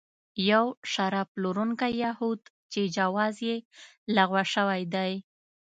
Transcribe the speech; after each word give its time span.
یو 0.51 0.65
شراب 0.91 1.27
پلورونکی 1.33 1.91
یهود 2.03 2.41
چې 2.71 2.81
جواز 2.97 3.35
یې 3.49 3.55
لغوه 4.15 4.43
شوی 4.53 4.81
دی. 4.93 5.13